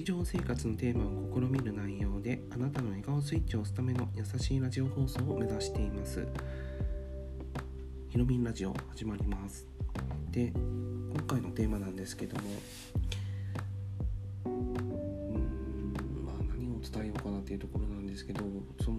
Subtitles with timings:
[0.00, 6.26] 日常生活のテーマを試みる内容であなたの笑顔スイッチを押すための優しいラジオ放送を目指しています。
[8.08, 9.68] ひろみんラジオ始まります。
[10.30, 12.48] で今回のテーマなんですけども
[14.46, 18.40] うーんまあ何を伝えようかなっていうところなんですけど
[18.82, 18.96] その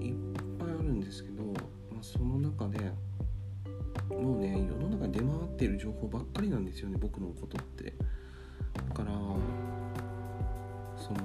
[0.00, 0.14] いっ
[0.58, 2.78] ぱいあるんですけど、まあ、その中で
[4.08, 7.92] もうね世の中に出回っている情報ばっかりなんですよね僕のことって。
[8.94, 9.10] から
[10.96, 11.20] その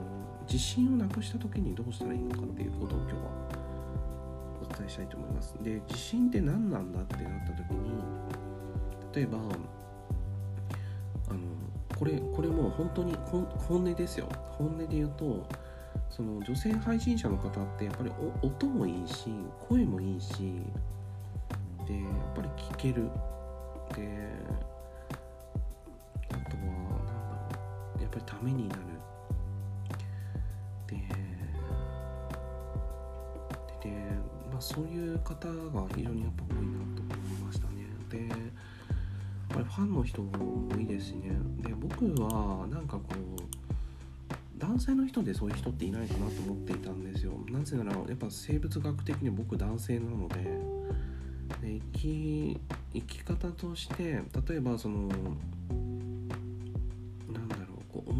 [0.47, 3.19] 自信をなくした時にどうしたらいいのかっていうことを今日は
[4.61, 5.55] お伝えしたいと思います。
[5.61, 7.91] で自信って何なんだってなった時に
[9.13, 9.37] 例えば
[11.29, 11.39] あの
[11.97, 14.29] これこれもう本当に本音ですよ。
[14.57, 15.47] 本音で言うと
[16.09, 19.29] その女性配信者の方ってやっぱり音もいいし
[19.67, 20.61] 声もいいし
[21.87, 23.09] でやっぱり聞ける。
[23.95, 24.29] で
[28.15, 28.81] ぱりためになる。
[30.87, 30.95] で
[33.83, 33.95] でで、
[34.51, 37.85] まあ、そういう方が非常にやっぱ多いなと思いましたね。
[38.09, 38.37] でやっ
[39.49, 41.31] ぱりファンの人も多いですしね。
[41.59, 47.33] で僕はなんかこう男性の人でそういう人っていないかなと思っていたんですよ。
[47.49, 50.85] なぜならやっぱ生物学的に僕男性なので。
[51.61, 52.59] で生き
[52.93, 55.09] 生き方として例えばその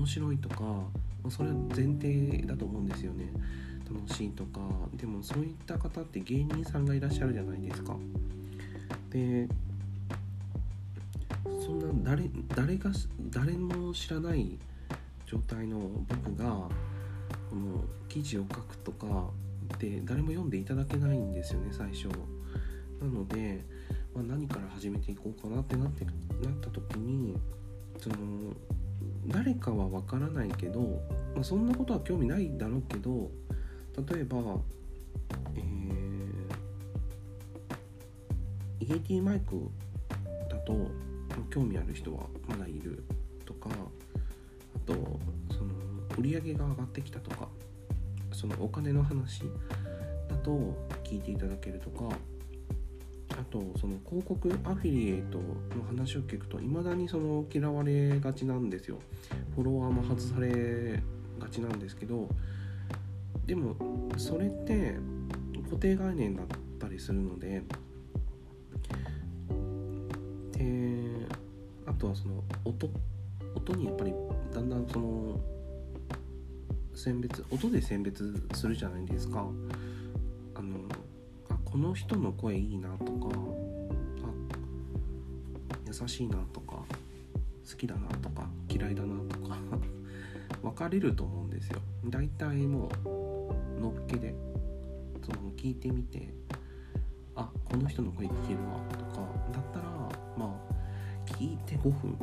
[0.05, 0.87] 面白いとかま
[1.27, 3.31] あそれは前提だと思うんですよね。
[3.91, 4.59] 楽しいとか。
[4.93, 7.95] でもそういった方って芸人さんがいらっしゃるじゃないですか。
[9.09, 9.47] で
[11.43, 12.91] そんな誰誰が
[13.31, 14.59] 誰も知らない
[15.25, 16.69] 状態の僕がこ
[17.55, 19.31] の記事を書くとか
[19.79, 22.09] で誰も読んでいただけないんですよね最初。
[23.01, 23.65] なので、
[24.13, 26.13] まあ、何から始めていこうかなってなってなっ
[26.61, 27.35] た時に
[27.99, 28.15] その
[29.28, 30.81] 誰かは分からないけど、
[31.33, 33.31] まあ、そんなことは興味ないだろうけど
[34.13, 34.38] 例えば
[35.56, 39.69] えー、イエティマイク
[40.50, 40.91] だと
[41.50, 43.03] 興味ある人はまだいる
[43.45, 44.94] とかあと
[45.51, 45.72] その
[46.17, 47.47] 売り上げが上がってきたとか
[48.31, 49.44] そのお金の話
[50.29, 52.16] だと聞いていただけるとか
[53.38, 59.00] あとその広告アフィリエイトの話を聞くといまだにその嫌われがちなんですよ。
[59.56, 61.01] フォロワーも外され
[61.40, 62.29] がちなんですけど
[63.45, 63.75] でも
[64.18, 64.97] それって
[65.66, 66.47] 固定概念だっ
[66.79, 67.62] たりするので
[70.51, 71.28] で
[71.85, 72.90] あとはその音
[73.56, 74.13] 音にやっぱり
[74.53, 75.40] だんだんその
[76.94, 79.45] 選別音で選別するじゃないですか。
[81.75, 83.28] この人の声いいなとか
[84.24, 84.30] あ
[85.86, 86.78] 優しいなとか
[87.69, 89.58] 好きだなとか嫌いだなとか
[90.63, 91.81] 分かれると思うんですよ。
[92.06, 94.34] 大体もうのっけで
[95.22, 96.34] その聞いてみて
[97.36, 99.86] あこの人の声聞けるわとかだったら
[100.38, 102.16] まあ聞いて5分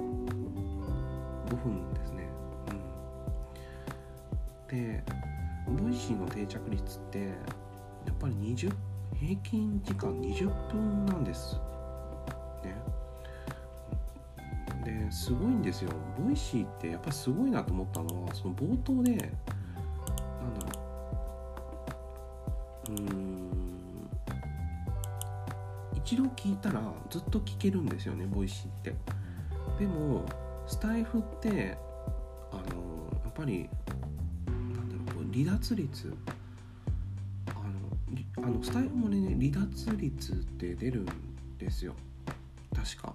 [1.50, 2.26] 5分ですね。
[4.70, 4.78] うん。
[4.78, 5.04] で
[5.78, 7.18] ボイシーの定着率って
[8.06, 8.72] やっぱり20
[9.22, 11.54] 平均時間20分なんです。
[12.64, 12.74] ね。
[14.84, 15.92] ですごいんですよ。
[16.18, 19.30] ボイシーってやっぱすごいなと思ったのはその冒頭でなんだ
[20.66, 20.80] ろ
[22.88, 22.92] う。
[22.92, 23.52] うーん。
[25.94, 28.92] 一度聞いたらずっと聞けるんですよねボイシーって。
[29.78, 30.26] でも
[30.66, 31.78] スタイフって
[32.50, 32.62] あの
[33.22, 33.70] やっぱり
[34.46, 34.52] な
[34.82, 36.12] んだろう離脱率
[38.42, 41.06] あのスタイフもね離脱率って出るん
[41.58, 41.94] ですよ。
[42.74, 43.14] 確か。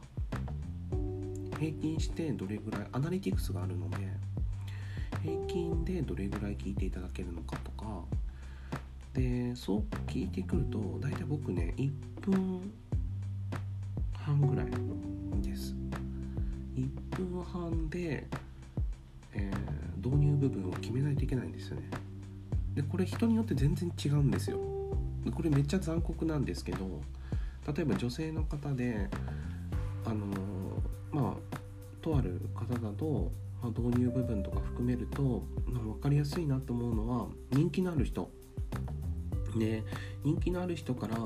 [1.59, 3.97] 平均してどれぐらいアナリティクスがあるので
[5.23, 8.03] 平均でどれぐらい聞いていただけるのかとか。
[9.13, 11.91] でそう聞いてくると大体僕ね1
[12.21, 12.71] 分
[14.13, 14.67] 半ぐらい
[15.41, 15.73] です。
[16.75, 18.27] 1分半で、
[19.33, 21.89] えー導入部分を決めないといけないんですよね。
[22.73, 24.59] でこれ人によって全然違うんですよ。
[25.31, 27.01] これめっちゃ残酷なんですけど
[27.75, 29.09] 例えば女性の方で
[30.05, 30.25] あの
[31.11, 31.57] まあ
[32.01, 33.31] とある方だと、
[33.61, 38.29] まあ、導入部分とか含めると、まあ、分かりやすいなと思うのは人気のある人。
[39.57, 39.83] で
[40.23, 41.17] 人気のある人から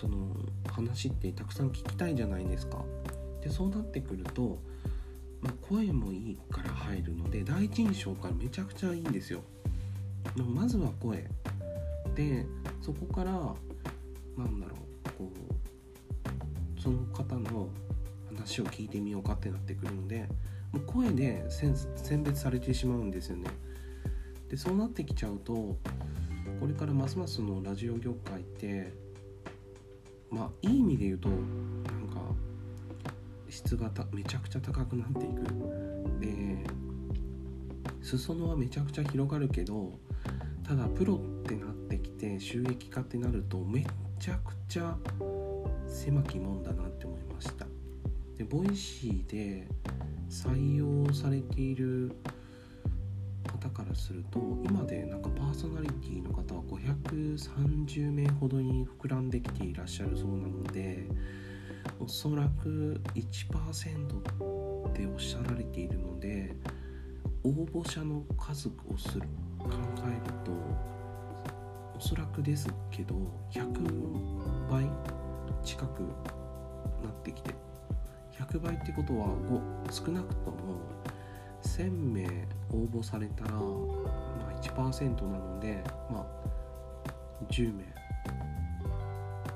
[0.00, 0.36] その
[0.68, 2.84] 話ってたくさん聞きたいじゃないですか。
[3.42, 4.58] でそうなってくると、
[5.40, 9.42] まあ、声もいいから入るので第一印象からめちゃくちゃいいんですよ。
[10.36, 11.28] まずは声。
[12.14, 12.46] で
[12.80, 13.32] そこから
[14.36, 15.32] なんだろうこ
[16.76, 17.68] うその方の
[18.28, 20.28] 話を聞いてみようかってなってくるので
[20.72, 23.50] もう声で選別されてしまうんですよね。
[24.48, 25.78] でそうなってきちゃうとこ
[26.66, 28.92] れからますますのラジオ業界って
[30.30, 31.38] まあいい意味で言うとなん
[32.08, 32.20] か
[33.48, 35.42] 質がめちゃくちゃ高くなっていく。
[36.20, 36.64] で
[38.02, 39.92] 裾野はめちゃくちゃ広がるけど
[40.66, 43.84] ただプロってなってきて収益化ってなるとめ
[44.18, 44.96] ちゃくちゃ
[45.86, 47.66] 狭き門だなって思いました。
[48.36, 49.68] でボイシーで
[50.28, 52.16] 採用されている
[53.46, 61.06] 方からすると今でなんかパーソナリティの方は530名ほどに膨らんできていらっしゃるそうなので
[61.98, 66.54] おそらく1%っておっしゃられているので
[67.44, 69.22] 応募者の数をする
[69.58, 69.68] 考
[70.06, 70.52] えると
[72.00, 73.14] おそらくですけど
[73.52, 74.88] 100倍
[75.62, 76.00] 近く
[77.02, 77.54] なってきて
[78.38, 79.26] 100倍ってことは
[79.86, 80.80] 5少なくとも
[81.62, 82.24] 1000名
[82.72, 87.12] 応募されたら、まあ、1%なので、まあ、
[87.50, 87.84] 10名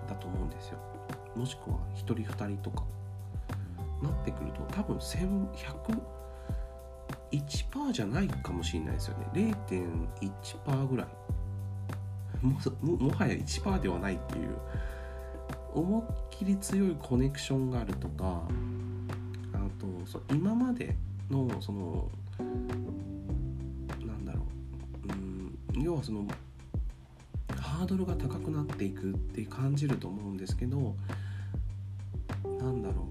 [0.07, 0.79] だと思うんですよ。
[1.35, 2.85] もしくは1人2人とか
[4.03, 5.99] なってくると多分1100
[7.33, 9.27] 1%じゃないかもしれないですよね。
[9.33, 11.07] 0.1%ぐらい。
[12.45, 14.57] ももはや1%ではないっていう
[15.73, 18.43] 思いっきり強いコネクションがあるとか
[19.53, 20.97] あとそ今まで
[21.31, 22.11] のその
[24.07, 24.43] なんだろ
[25.09, 25.13] う
[25.77, 26.27] うん要はその
[27.59, 30.95] ハードルが高くなっていくって感じると思うんですけど
[32.45, 33.09] なんだろ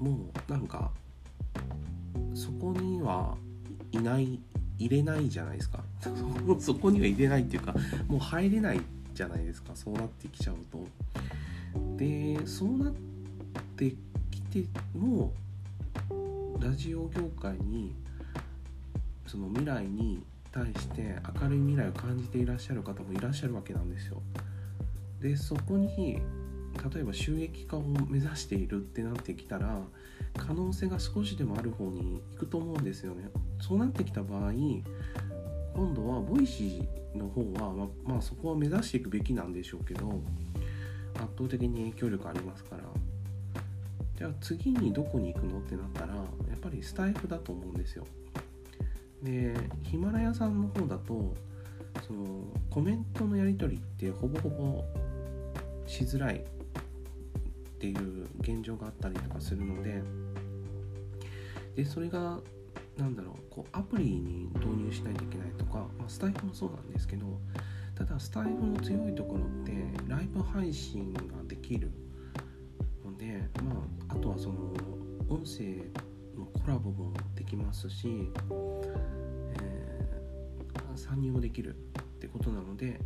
[0.00, 0.90] うもうなんか
[2.34, 3.36] そこには
[3.92, 4.40] いない
[4.80, 5.84] 入れないじゃないですか。
[6.58, 7.74] そこには入れないっていうか
[8.08, 8.80] もう入れない
[9.14, 9.76] じゃないですか。
[9.76, 10.86] そうなってきちゃうと。
[11.96, 12.94] でそうなっ
[13.76, 13.94] て
[14.30, 14.64] きて
[14.98, 15.32] も
[16.58, 17.94] ラジオ業界に
[19.26, 24.22] その未来に対して明るい未来を感じていらっしゃる方もいらっしゃるわけなんですよ。
[25.20, 26.20] でそこに
[26.92, 29.82] 例えば収益化を目指しているってなってきたら
[30.36, 33.28] 可能性が少しでもある方に行くと思うんですよね。
[33.60, 40.20] そうなってきた場合今度はボイシーの方はままあそこは目指していくべきなんでしょうけど
[41.14, 42.82] 圧倒的に影響力ありますから。
[44.20, 46.22] じゃあ次にどこに行くのってなったらや
[46.54, 48.06] っぱりスタイフだと思うんですよ。
[49.22, 51.34] でヒマラヤさんの方だと
[52.06, 54.84] そのコメントのやり取りってほぼほぼ
[55.86, 56.42] しづらいっ
[57.78, 60.02] ていう現状があったりとかするので
[61.76, 62.40] でそれが
[63.00, 67.26] 何だろうこうアプリに導入しないといけないとか、まあ、スタイフもそうなんですけど
[67.96, 69.72] ただスタイフの強いところって
[70.06, 71.90] ライブ配信ができる
[73.04, 73.72] ので、ま
[74.10, 74.74] あ、あとはその
[75.28, 75.64] 音声
[76.36, 78.30] のコラボもできますし、
[79.60, 83.00] えー、参入もできるってことなので、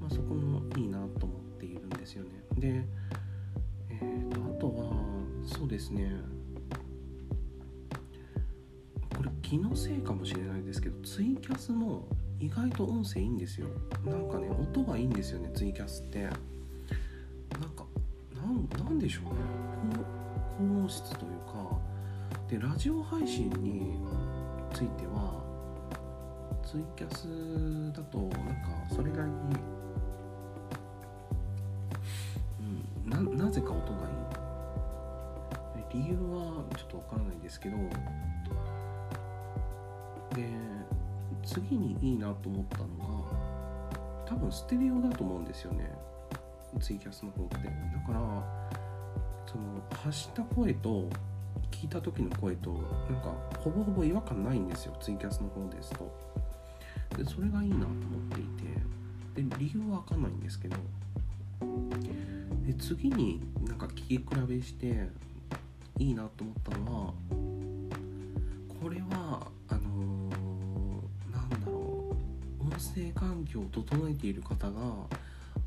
[0.00, 2.30] まあ、そこもいいなと思っているんですよね。
[2.56, 2.84] で
[3.88, 4.92] えーと、あとは
[5.46, 6.12] そうですね
[9.48, 12.08] 気のせいかもしれないですけどツイキャスも
[12.40, 13.68] 意外と音声いいんですよ。
[14.04, 16.24] なんかね音がいいんですよねツイキャスって。
[16.24, 16.32] なん
[17.76, 17.86] か
[18.84, 19.30] なんでしょうね。
[20.58, 21.78] 高音質というか。
[22.48, 24.00] でラジオ配信に
[24.74, 25.40] ついては
[26.64, 27.28] ツイキャス
[27.96, 28.36] だとなんか
[28.90, 29.36] それなりに
[33.08, 34.16] ななぜか音がいい。
[35.94, 37.76] 理由はちょっとわからないですけど
[40.36, 40.46] で
[41.44, 45.90] 次にいいなと思ったのが多分ステレオだと思うんですよね。
[46.80, 47.56] ツイキャスの方って。
[47.56, 47.62] だ
[48.06, 48.20] から
[49.46, 51.08] その発した声と
[51.70, 54.96] 聞いた時の声となんかほぼほぼ違和感ないんですよ。
[55.00, 56.14] ツイキャスの方ですと。
[57.16, 57.94] でそれがいいなと思っ
[58.30, 59.42] ていて。
[59.42, 60.76] で理由はわかんないんですけど。
[62.66, 65.08] で次になんか聞き比べして
[65.98, 67.14] いいなと思ったのは
[68.82, 69.46] これは
[72.96, 74.80] う音声環境を整えている方が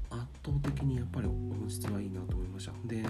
[0.09, 2.71] 圧倒的にやっぱり音質はいいなと思いました。
[2.85, 3.03] で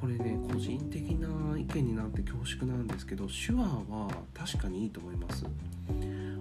[0.00, 5.46] これね個人的な意見になって恐縮なんですけど手話は確かにいいと思います。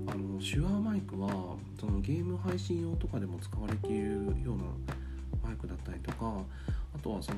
[0.06, 4.64] あの手話マイクはそのゲーム配信用とかでも使われているような
[5.42, 6.42] マイクだったりとか
[6.94, 7.38] あとはその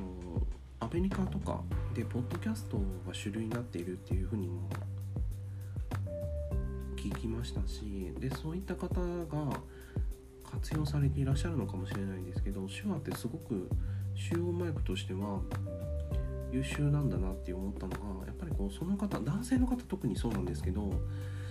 [0.80, 1.60] アメリカとか
[1.94, 4.68] でポッドキャストが主流になっているっていうふうにも
[7.10, 9.60] 聞きましたしでそういった方が
[10.50, 13.68] 活用されていらっしゃるのかもしれないんですけど手話ってすごく
[14.14, 15.40] 主要マイクとしては
[16.52, 20.92] 優秀なんだなって思ったのがやっぱりこうその方男性の方特にそうなんですけど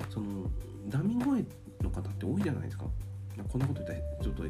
[0.09, 0.49] その
[0.87, 1.45] ダミ声
[1.81, 2.85] の方って多いじゃないですか。
[3.49, 4.43] こんなこと言ったらちょっと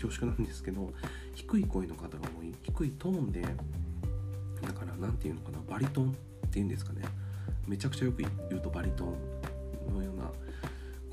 [0.00, 0.92] 恐縮なんですけど
[1.34, 2.54] 低い声の方が多い。
[2.62, 3.48] 低いトーンでだ
[4.72, 6.12] から何て言うのかなバリトン
[6.46, 7.02] っていうんですかね。
[7.66, 9.37] めちゃくちゃよく言うとバリトン。
[9.90, 10.30] のような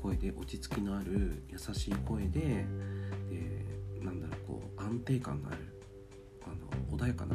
[0.00, 2.64] 声で落ち着きのある優しい声でで
[4.02, 5.58] なんだろうこう安定感のある
[6.44, 6.48] あ
[6.92, 7.34] の穏やかな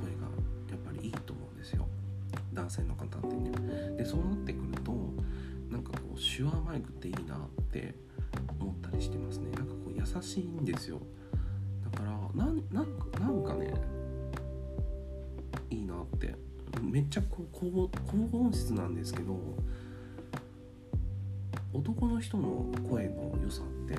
[0.00, 0.22] 声が
[0.70, 1.86] やっぱりいいと思うんですよ。
[2.52, 3.96] 男性の方ってね。
[3.96, 4.92] でそうなってくると
[5.70, 7.94] なんかこう手話マイクっていいなって
[8.58, 9.50] 思ったりしてますね。
[9.52, 11.00] なんかこう優しいんですよ。
[11.84, 13.74] だからなんなんかなんかね
[15.70, 16.34] いいなって。
[16.82, 19.38] めっちゃこう高高音質なんですけど
[21.98, 23.94] 男の人の声の良さって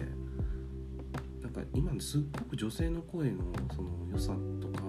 [1.41, 3.39] なんか今すっごく女性の声の
[3.75, 4.83] その良さとか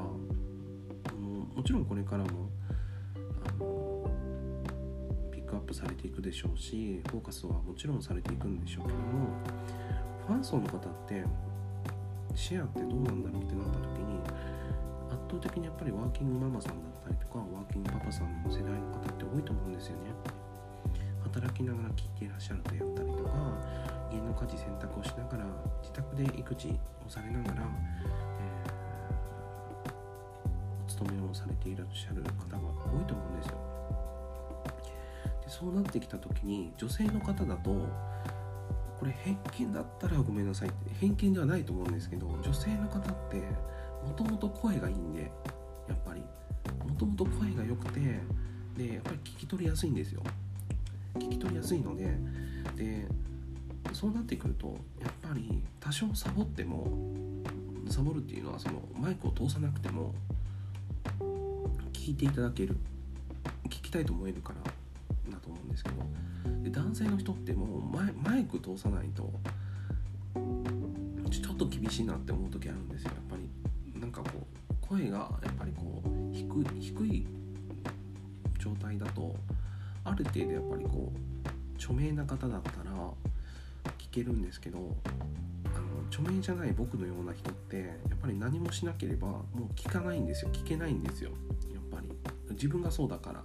[1.19, 2.49] ももちろんこれからも
[3.45, 4.09] あの
[5.33, 9.03] ピックアップされていくでしょうしフォーカスはもちろんされていくんでしょうけども
[10.29, 11.25] ファン層の方って
[12.37, 14.21] シェアってどうなんだろうってなった時に
[15.11, 20.30] 圧倒的にやっぱりワーキングママさんだったりとかワーキングパパさんの世代の方って多いと思うんですよね。
[21.31, 23.31] 働きながら聞いていらっしゃるであったりとか
[24.11, 25.45] 家の家事洗濯をしながら
[25.81, 26.69] 自宅で育児
[27.07, 33.59] をされながら、えー、お勤めをされていらっしゃる方が多いと思うんですよ。
[35.45, 37.71] でそうなってきた時に女性の方だと
[38.99, 43.37] これ偏見だったらごめんなさいって偏見ではないと思うんですけど女性の方って
[44.05, 45.31] もともと声がいいんで
[45.89, 46.23] やっぱり
[46.87, 48.01] もともと声が良くて
[48.77, 50.23] でやっぱり聞き取りやすいんですよ
[51.15, 52.17] 聞き取りやすいので
[52.77, 53.07] で
[53.93, 56.87] そうなってくるとやっぱり多少サボっても
[57.89, 60.15] サボるっていうのはそのマイクを通さなくても
[61.93, 62.77] 聞いていただける。
[63.71, 65.97] 聞きたいと思えるからだと思うんですけど
[66.63, 69.33] で男性の人ってもうマイマイク通さないと
[71.31, 73.13] ちょっと厳しいなって思う時あるんですよ。
[73.15, 73.37] やっぱ
[73.95, 74.29] りなんかこ
[74.71, 77.27] う声がやっぱりこう低低い
[78.59, 79.37] 状態だと
[80.05, 82.91] ある程度やっぱりこう著名な方だったら
[83.99, 90.51] 聞けるんですけどあの著名じゃない僕のような人ってやっぱり何もしなければもう聞かないんですよ。
[90.53, 91.31] 聞けないんですよ。
[91.73, 92.09] やっぱり。
[92.51, 93.43] 自分がそうだから。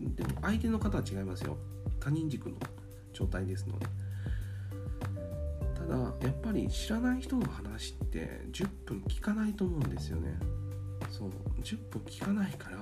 [0.00, 1.56] でも相手の方は違いますよ。
[2.00, 2.56] 他人軸の
[3.12, 3.86] 状態ですので。
[5.74, 10.34] ただやっぱり知らない人の話って10分聞かないと思うんですよね。
[11.10, 11.30] そう。
[11.62, 12.78] 10分聞かないから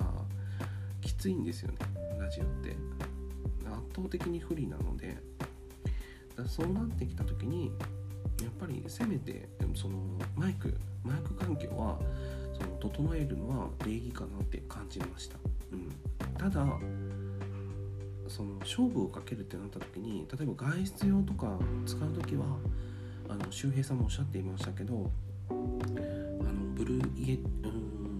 [1.01, 1.77] きついんですよね。
[2.25, 2.75] ラジオって。
[3.75, 5.17] 圧倒的に不利なので
[6.35, 7.71] だそうなってきた時に
[8.41, 9.97] やっぱりせめてその
[10.35, 11.99] マイクマイク環境は
[12.53, 15.37] その整えるのは礼儀かなって感じました、
[15.71, 15.91] うん、
[16.37, 16.65] ただ
[18.27, 22.45] その勝負をかけるってなった時に例えば外出用とか使う時は
[23.29, 25.09] あの周平さんもおっしゃっていましたけど
[25.49, 25.59] あの
[26.75, 28.17] ブルーイエうん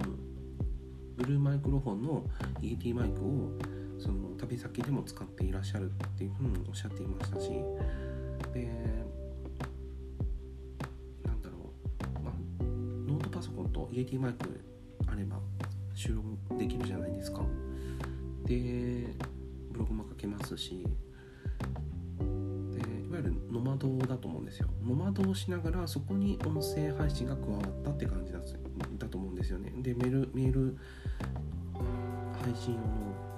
[1.18, 2.24] ブルーマイクロフォンの
[2.62, 3.75] イエティマイクを
[4.06, 7.50] その旅先でも使っていらっしゃるっていうふうにおっしゃっていましたし
[8.54, 8.70] で
[11.24, 11.74] なんだろ
[12.20, 12.34] う、まあ、
[13.08, 14.62] ノートパソコンと EAT マイク
[15.08, 15.40] あれば
[15.96, 16.24] 収録
[16.60, 17.42] できるじゃないですか。
[18.46, 19.08] で
[19.72, 20.86] ブログも書けますし
[22.20, 24.68] でいわゆるノマドだと思うんですよ。
[24.84, 28.40] ノマドをしながらそこに音声配信が加わったって感じだ
[29.00, 29.74] だと思うんですよね。
[29.78, 30.78] でメールメール
[32.44, 33.35] 配信用の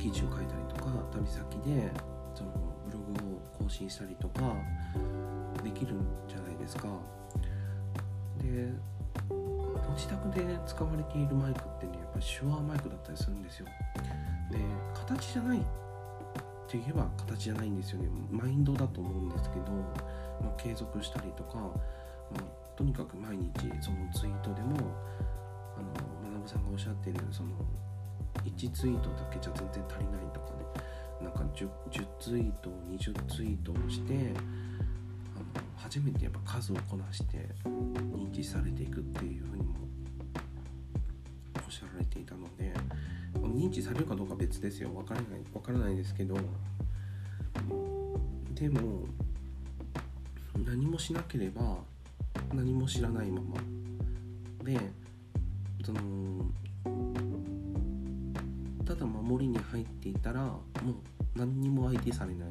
[0.00, 1.92] 記事を書いたりとか旅先で
[2.34, 2.50] その
[2.86, 4.54] ブログを更新したりとか
[5.62, 6.88] できるんじゃないですか。
[8.40, 8.72] で
[9.28, 13.66] ご自宅で使われているマイクってねやっぱり手話マイクだったりするんですよ。
[14.50, 14.58] で
[14.94, 15.60] 形じゃないっ
[16.66, 18.08] て言えば形じゃないんですよね。
[18.30, 19.72] マインドだと思うんですけど、
[20.40, 21.70] まあ、継続したりとか、ま
[22.38, 23.50] あ、とにかく毎日
[23.82, 24.76] そのツイートでも
[25.76, 27.50] あの学さんがおっしゃっているその
[28.44, 30.64] 1ツイートだけじゃ全然足りないとかね。
[31.22, 34.14] なんか 10, 10ツイート20ツイートをして
[35.36, 35.44] あの
[35.76, 39.74] 初めてやっぱ数をこなして認知されていくっていうふうにも
[41.56, 42.72] おっしゃられていたので
[43.34, 44.88] 認知されるかどうか別ですよ。
[44.90, 46.36] 分からない分からないですけど
[48.54, 49.04] でも
[50.64, 51.78] 何もしなければ
[52.54, 53.56] 何も知らないまま。
[54.64, 54.78] で
[55.84, 56.00] その
[59.40, 60.58] ただ守りに入っていたらもう
[61.34, 62.48] 何にも相手されない。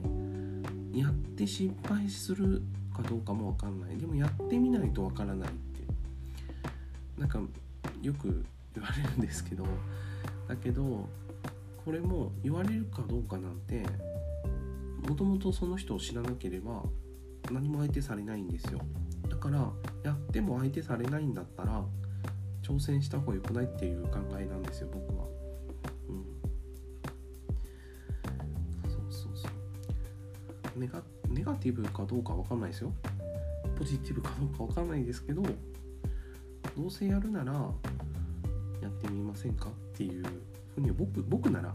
[0.99, 2.63] やって失敗する
[2.95, 3.97] かどうかも分かんない。
[3.97, 5.83] でもやってみないと分からないって
[7.17, 7.39] なんか
[8.01, 8.43] よく
[8.73, 9.65] 言われるんですけど。
[10.47, 11.07] だけど
[11.85, 13.85] これも言われるかどうかなんて
[15.07, 16.83] もともとその人を知らなければ
[17.51, 18.79] 何も相手されないんですよ。
[19.29, 19.71] だから
[20.03, 21.85] やっても相手されないんだったら
[22.63, 25.38] 挑戦した方が良くないっていう考えなんですよ僕は。
[30.79, 32.93] ネガネガティブかどうかわかんないですよ。
[33.77, 35.49] ポジティブかどうかわかんないですけどど
[36.85, 40.23] うせやるならやってみませんかっていう
[40.75, 41.73] ふうに僕僕なら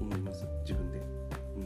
[0.00, 0.44] 思います。
[0.62, 0.98] 自分で。
[0.98, 1.60] う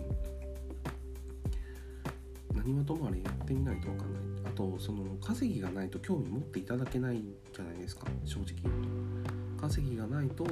[2.55, 2.57] ん。
[2.57, 4.23] 何はともあれやってみないとわかんない。
[4.45, 7.23] あとその稼ぎがないと興味持っていただけない
[7.55, 8.07] じゃないですか。
[8.25, 9.31] 正直言うと。
[9.61, 10.45] 稼ぎがないと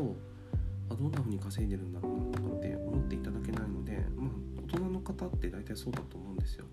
[0.91, 4.48] あどんな風に稼いでるんだろうなとかって思っていただけないのでまあ
[4.99, 6.65] の方って大体そうだと思うんですよ。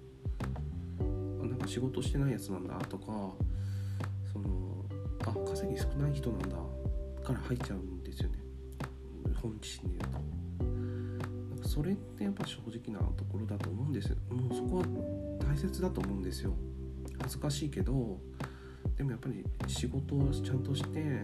[1.41, 3.05] なんか仕事してないやつなんだとか
[4.32, 4.86] その
[5.22, 6.55] あ稼ぎ少ない人なんだ
[7.24, 8.39] から入っちゃうんですよね。
[9.41, 10.65] 本心で言うと。
[11.55, 14.17] なんかそれってやっぱ正直なところだと思うんですよ。
[14.29, 14.86] もうそこは
[15.39, 16.53] 大切だと思うんですよ。
[17.20, 18.20] 恥ずかしいけど
[18.98, 21.24] でもやっぱり仕事をちゃんとして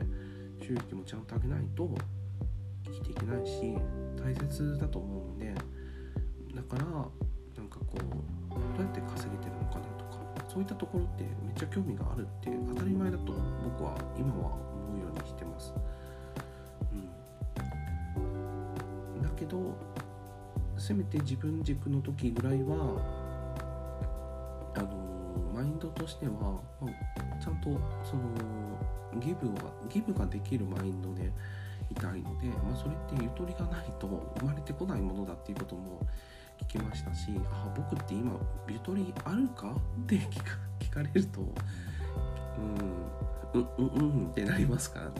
[0.61, 1.95] 収益もちゃんと上げないと
[2.85, 3.75] 生きていけないし
[4.15, 5.53] 大切だと思うんで
[6.69, 15.73] だからなんかこうどうやって稼げてるのかなとかそういったところってめっちゃ興味があるって当たり前だと僕は今は思うようにしてます。
[16.91, 18.19] う
[19.19, 19.75] ん、だけど
[20.77, 22.75] せめて自分軸の時ぐらいは
[24.75, 24.89] あの
[25.53, 26.31] マインドとしては、
[26.79, 26.91] まあ
[27.41, 27.69] ちゃんと
[28.03, 28.21] その
[29.19, 31.31] ギブはギブができるマインドで
[31.89, 34.07] いたいので、まあ、それってゆとりがないと
[34.39, 36.05] 生まれてこないものだっていうことも
[36.61, 38.33] 聞きましたしあ僕って今
[38.69, 39.75] ゆとりあるか？
[40.03, 40.15] って
[40.79, 41.41] 聞かれると
[43.53, 43.87] うんうんうん
[44.23, 45.13] うんってなりますからね。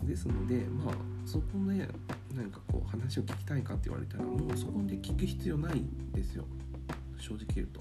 [0.00, 1.88] うん、ですのでまあそこで
[2.36, 6.44] なんかこう話を聞きたいかって言われたらもうそこで聞く必要ないんですよ
[7.18, 7.80] 正直言うと。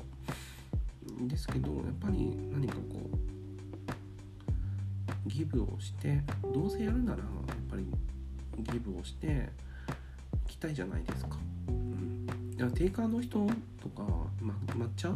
[1.28, 3.10] ですけどやっぱり何かこ
[5.26, 6.22] うギブをして
[6.54, 7.28] どうせやるならやっ
[7.70, 7.86] ぱり
[8.60, 9.50] ギブをして
[10.46, 11.38] いきたいじゃないですか。
[12.64, 13.48] うん、だからテイカーの人
[13.82, 14.04] とか、
[14.42, 15.10] ま、抹茶？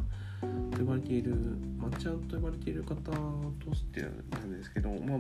[0.72, 1.34] と呼ばれている
[1.80, 5.20] 抹茶と呼ばれている方としてなんですけどまあ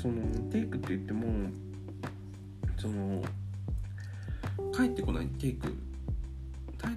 [0.00, 1.50] そのテイクって言っても
[2.78, 3.22] その
[4.72, 5.76] 帰ってこないテイク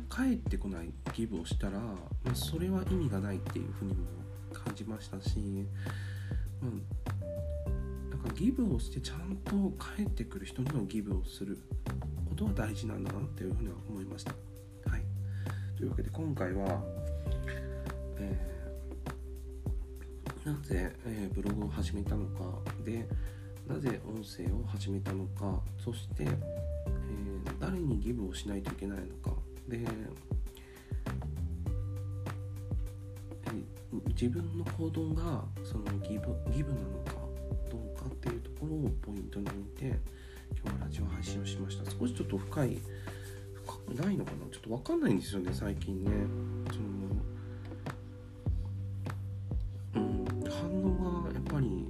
[0.10, 1.96] 帰ってこないギブをしたら、ま
[2.32, 4.06] あ、それは意味がないっていうふうにも
[4.54, 5.40] 感じましたし、
[6.62, 6.82] うん、
[8.22, 9.52] かギブをしてちゃんと
[9.96, 11.58] 帰ってくる人にはギブをする
[12.30, 14.51] ことは大事なんだなっていうふうには思いました。
[15.82, 16.80] というわけで今回は、
[18.20, 22.44] えー、なぜ、えー、ブログを始めたのか
[22.86, 23.08] で
[23.68, 29.36] なぜ音声を始めたのかそして、えー、誰にギブをしないといけないのか
[29.68, 29.86] でえ
[34.10, 37.14] 自分の行動がそのギブギブなのか
[37.72, 40.00] どうかっていうところをポイントに置いて
[40.64, 41.90] 今日はラジオ配信をしました。
[41.90, 42.78] 少しちょっと深い
[43.94, 44.38] ないのかな？
[44.52, 46.12] ちょっと分かんないんですよね最近ね。
[46.72, 46.78] そ
[50.00, 50.26] のうん。
[50.50, 51.88] 反応がやっぱり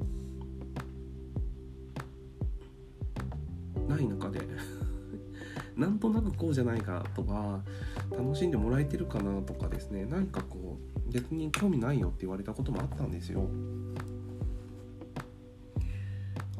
[3.88, 4.42] ない中で。
[5.76, 7.64] なんとなくこうじゃないかとか
[8.12, 10.06] 楽しんでもらえてるかなとかですね。
[10.06, 13.50] なんかこう逆に興味ないよって言われたこともあったんですよ。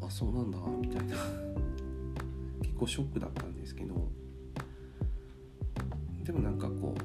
[0.02, 1.16] あそうなんだみたいな。
[2.64, 4.21] 結構ショックだったんですけど。
[6.24, 7.02] でもなんかこう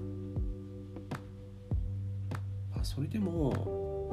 [2.78, 4.12] あそれでも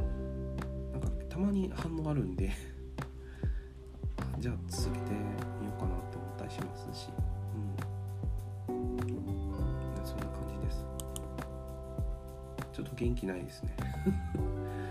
[0.91, 2.51] なんかたまに反応あるんで
[4.39, 5.11] じゃあ続けて
[5.59, 7.09] みようかなって思ったりしますし
[8.67, 8.85] うん、
[10.05, 10.85] そんな感じです。
[12.71, 13.75] ちょっと元気ないですね。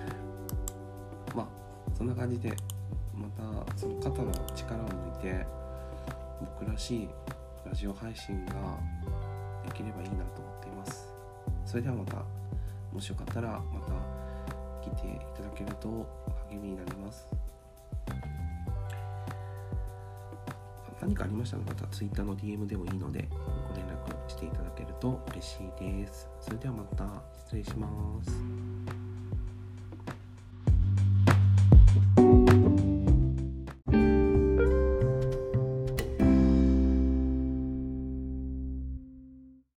[1.35, 1.49] まあ
[1.95, 2.55] そんな感じで
[3.15, 5.47] またその肩の力を抜いて
[6.41, 7.09] 僕らしい
[7.65, 8.53] ラジオ配信が
[9.65, 11.13] できればいいなと思っています
[11.65, 12.25] それではまた
[12.93, 13.93] もしよかったらまた
[14.83, 15.89] 来ていただけると
[16.51, 17.27] 励みになります
[21.03, 21.57] 何かありました？
[21.57, 23.29] らまた Twitter の DM でもいいので
[23.69, 26.29] ご連絡していただけると嬉しいです。
[26.41, 27.05] それではまた
[27.47, 27.89] 失礼しま
[28.23, 28.72] す。